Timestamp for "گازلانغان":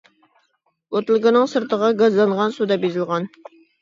2.01-2.57